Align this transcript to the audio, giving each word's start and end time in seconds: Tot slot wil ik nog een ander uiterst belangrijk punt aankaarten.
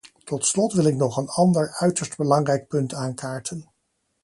Tot 0.25 0.43
slot 0.45 0.73
wil 0.73 0.85
ik 0.85 0.95
nog 0.95 1.17
een 1.17 1.27
ander 1.29 1.69
uiterst 1.73 2.17
belangrijk 2.17 2.67
punt 2.67 2.93
aankaarten. 2.93 3.69